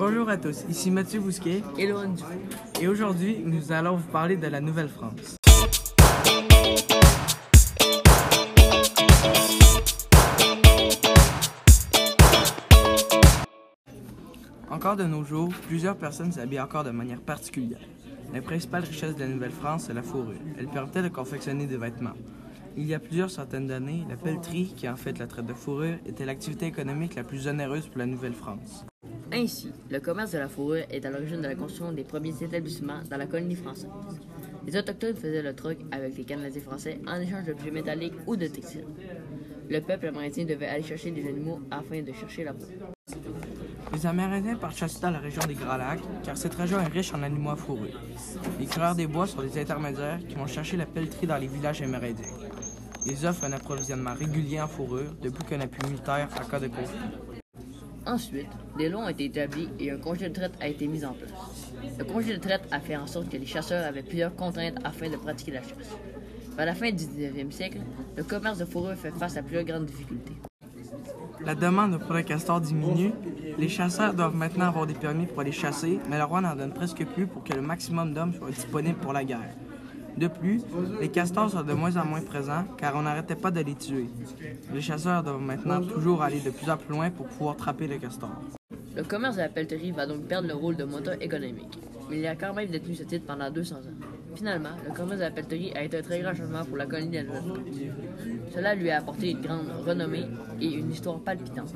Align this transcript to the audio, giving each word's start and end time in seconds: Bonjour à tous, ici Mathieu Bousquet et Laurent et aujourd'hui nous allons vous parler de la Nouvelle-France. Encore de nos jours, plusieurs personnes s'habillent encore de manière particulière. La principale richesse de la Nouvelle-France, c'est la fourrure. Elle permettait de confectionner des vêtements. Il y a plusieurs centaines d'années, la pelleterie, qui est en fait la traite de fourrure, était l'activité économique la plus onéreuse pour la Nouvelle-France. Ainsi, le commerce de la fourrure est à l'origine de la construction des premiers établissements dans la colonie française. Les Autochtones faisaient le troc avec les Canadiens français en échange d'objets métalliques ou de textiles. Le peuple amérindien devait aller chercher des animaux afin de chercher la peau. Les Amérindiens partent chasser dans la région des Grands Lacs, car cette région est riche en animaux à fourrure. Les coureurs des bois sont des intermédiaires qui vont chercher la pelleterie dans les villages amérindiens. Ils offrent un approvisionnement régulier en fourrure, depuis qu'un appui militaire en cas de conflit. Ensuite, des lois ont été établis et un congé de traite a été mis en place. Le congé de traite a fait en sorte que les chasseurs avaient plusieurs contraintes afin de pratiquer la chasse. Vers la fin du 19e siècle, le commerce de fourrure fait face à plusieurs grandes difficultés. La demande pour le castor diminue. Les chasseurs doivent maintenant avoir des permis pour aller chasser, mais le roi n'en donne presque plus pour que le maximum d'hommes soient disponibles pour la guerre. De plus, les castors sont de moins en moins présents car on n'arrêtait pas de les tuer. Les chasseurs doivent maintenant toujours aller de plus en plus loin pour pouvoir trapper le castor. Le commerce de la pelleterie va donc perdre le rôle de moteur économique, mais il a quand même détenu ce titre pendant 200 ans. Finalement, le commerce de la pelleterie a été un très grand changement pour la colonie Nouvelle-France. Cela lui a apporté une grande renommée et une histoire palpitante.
Bonjour 0.00 0.30
à 0.30 0.38
tous, 0.38 0.64
ici 0.70 0.90
Mathieu 0.90 1.20
Bousquet 1.20 1.62
et 1.76 1.86
Laurent 1.86 2.14
et 2.80 2.88
aujourd'hui 2.88 3.42
nous 3.44 3.70
allons 3.70 3.96
vous 3.96 4.10
parler 4.10 4.38
de 4.38 4.46
la 4.46 4.62
Nouvelle-France. 4.62 5.36
Encore 14.70 14.96
de 14.96 15.04
nos 15.04 15.22
jours, 15.22 15.52
plusieurs 15.68 15.98
personnes 15.98 16.32
s'habillent 16.32 16.60
encore 16.60 16.84
de 16.84 16.92
manière 16.92 17.20
particulière. 17.20 17.86
La 18.32 18.40
principale 18.40 18.84
richesse 18.84 19.14
de 19.16 19.20
la 19.20 19.28
Nouvelle-France, 19.28 19.84
c'est 19.88 19.92
la 19.92 20.02
fourrure. 20.02 20.40
Elle 20.56 20.68
permettait 20.68 21.02
de 21.02 21.08
confectionner 21.08 21.66
des 21.66 21.76
vêtements. 21.76 22.16
Il 22.74 22.86
y 22.86 22.94
a 22.94 23.00
plusieurs 23.00 23.30
centaines 23.30 23.66
d'années, 23.66 24.06
la 24.08 24.16
pelleterie, 24.16 24.72
qui 24.74 24.86
est 24.86 24.88
en 24.88 24.96
fait 24.96 25.18
la 25.18 25.26
traite 25.26 25.44
de 25.44 25.52
fourrure, 25.52 25.98
était 26.06 26.24
l'activité 26.24 26.64
économique 26.64 27.16
la 27.16 27.24
plus 27.24 27.48
onéreuse 27.48 27.86
pour 27.86 27.98
la 27.98 28.06
Nouvelle-France. 28.06 28.86
Ainsi, 29.32 29.70
le 29.90 30.00
commerce 30.00 30.32
de 30.32 30.38
la 30.38 30.48
fourrure 30.48 30.84
est 30.90 31.04
à 31.04 31.10
l'origine 31.10 31.38
de 31.38 31.46
la 31.46 31.54
construction 31.54 31.92
des 31.92 32.02
premiers 32.02 32.34
établissements 32.42 33.00
dans 33.08 33.16
la 33.16 33.26
colonie 33.26 33.54
française. 33.54 33.90
Les 34.66 34.76
Autochtones 34.76 35.14
faisaient 35.14 35.42
le 35.42 35.54
troc 35.54 35.78
avec 35.92 36.16
les 36.16 36.24
Canadiens 36.24 36.60
français 36.60 37.00
en 37.06 37.20
échange 37.20 37.44
d'objets 37.44 37.70
métalliques 37.70 38.14
ou 38.26 38.36
de 38.36 38.48
textiles. 38.48 38.86
Le 39.68 39.80
peuple 39.80 40.08
amérindien 40.08 40.44
devait 40.44 40.66
aller 40.66 40.82
chercher 40.82 41.12
des 41.12 41.28
animaux 41.28 41.60
afin 41.70 42.02
de 42.02 42.12
chercher 42.12 42.42
la 42.42 42.54
peau. 42.54 42.66
Les 43.92 44.06
Amérindiens 44.06 44.56
partent 44.56 44.76
chasser 44.76 45.00
dans 45.00 45.10
la 45.10 45.20
région 45.20 45.42
des 45.46 45.54
Grands 45.54 45.76
Lacs, 45.76 46.00
car 46.24 46.36
cette 46.36 46.54
région 46.54 46.80
est 46.80 46.88
riche 46.88 47.14
en 47.14 47.22
animaux 47.22 47.50
à 47.50 47.56
fourrure. 47.56 48.00
Les 48.58 48.66
coureurs 48.66 48.96
des 48.96 49.06
bois 49.06 49.26
sont 49.28 49.42
des 49.42 49.60
intermédiaires 49.60 50.18
qui 50.28 50.34
vont 50.34 50.46
chercher 50.46 50.76
la 50.76 50.86
pelleterie 50.86 51.26
dans 51.26 51.38
les 51.38 51.46
villages 51.46 51.82
amérindiens. 51.82 52.26
Ils 53.06 53.26
offrent 53.26 53.44
un 53.44 53.52
approvisionnement 53.52 54.14
régulier 54.14 54.60
en 54.60 54.68
fourrure, 54.68 55.14
depuis 55.22 55.44
qu'un 55.44 55.60
appui 55.60 55.88
militaire 55.88 56.28
en 56.40 56.48
cas 56.48 56.60
de 56.60 56.68
conflit. 56.68 56.98
Ensuite, 58.10 58.48
des 58.76 58.88
lois 58.88 59.04
ont 59.04 59.08
été 59.08 59.26
établis 59.26 59.68
et 59.78 59.92
un 59.92 59.96
congé 59.96 60.28
de 60.28 60.34
traite 60.34 60.54
a 60.60 60.66
été 60.66 60.88
mis 60.88 61.04
en 61.04 61.12
place. 61.12 61.30
Le 61.96 62.04
congé 62.04 62.34
de 62.34 62.40
traite 62.40 62.62
a 62.72 62.80
fait 62.80 62.96
en 62.96 63.06
sorte 63.06 63.28
que 63.28 63.36
les 63.36 63.46
chasseurs 63.46 63.86
avaient 63.86 64.02
plusieurs 64.02 64.34
contraintes 64.34 64.78
afin 64.82 65.08
de 65.08 65.14
pratiquer 65.14 65.52
la 65.52 65.62
chasse. 65.62 65.96
Vers 66.56 66.66
la 66.66 66.74
fin 66.74 66.90
du 66.90 67.04
19e 67.04 67.52
siècle, 67.52 67.78
le 68.16 68.24
commerce 68.24 68.58
de 68.58 68.64
fourrure 68.64 68.96
fait 68.96 69.12
face 69.12 69.36
à 69.36 69.42
plusieurs 69.42 69.62
grandes 69.62 69.86
difficultés. 69.86 70.32
La 71.44 71.54
demande 71.54 72.00
pour 72.00 72.14
le 72.14 72.22
castor 72.22 72.60
diminue. 72.60 73.12
Les 73.56 73.68
chasseurs 73.68 74.12
doivent 74.12 74.34
maintenant 74.34 74.66
avoir 74.66 74.88
des 74.88 74.94
permis 74.94 75.26
pour 75.26 75.42
aller 75.42 75.52
chasser, 75.52 76.00
mais 76.08 76.18
le 76.18 76.24
roi 76.24 76.40
n'en 76.40 76.56
donne 76.56 76.74
presque 76.74 77.06
plus 77.06 77.28
pour 77.28 77.44
que 77.44 77.52
le 77.52 77.62
maximum 77.62 78.12
d'hommes 78.12 78.34
soient 78.34 78.50
disponibles 78.50 78.98
pour 78.98 79.12
la 79.12 79.22
guerre. 79.22 79.54
De 80.16 80.28
plus, 80.28 80.62
les 81.00 81.08
castors 81.08 81.50
sont 81.50 81.62
de 81.62 81.72
moins 81.72 81.96
en 81.96 82.04
moins 82.04 82.20
présents 82.20 82.64
car 82.76 82.94
on 82.96 83.02
n'arrêtait 83.02 83.36
pas 83.36 83.50
de 83.50 83.60
les 83.60 83.74
tuer. 83.74 84.06
Les 84.72 84.80
chasseurs 84.80 85.22
doivent 85.22 85.40
maintenant 85.40 85.80
toujours 85.80 86.22
aller 86.22 86.40
de 86.40 86.50
plus 86.50 86.70
en 86.70 86.76
plus 86.76 86.94
loin 86.94 87.10
pour 87.10 87.26
pouvoir 87.26 87.56
trapper 87.56 87.86
le 87.86 87.98
castor. 87.98 88.30
Le 88.96 89.04
commerce 89.04 89.36
de 89.36 89.42
la 89.42 89.48
pelleterie 89.48 89.92
va 89.92 90.06
donc 90.06 90.24
perdre 90.24 90.48
le 90.48 90.54
rôle 90.54 90.76
de 90.76 90.84
moteur 90.84 91.14
économique, 91.20 91.78
mais 92.10 92.18
il 92.18 92.26
a 92.26 92.34
quand 92.34 92.52
même 92.52 92.68
détenu 92.68 92.94
ce 92.94 93.04
titre 93.04 93.24
pendant 93.24 93.50
200 93.50 93.76
ans. 93.76 94.06
Finalement, 94.34 94.70
le 94.86 94.92
commerce 94.92 95.18
de 95.18 95.24
la 95.24 95.30
pelleterie 95.30 95.72
a 95.74 95.84
été 95.84 95.98
un 95.98 96.02
très 96.02 96.20
grand 96.20 96.34
changement 96.34 96.64
pour 96.64 96.76
la 96.76 96.86
colonie 96.86 97.06
Nouvelle-France. 97.06 97.58
Cela 98.54 98.74
lui 98.74 98.90
a 98.90 98.98
apporté 98.98 99.30
une 99.30 99.40
grande 99.40 99.68
renommée 99.86 100.26
et 100.60 100.66
une 100.66 100.90
histoire 100.90 101.20
palpitante. 101.20 101.72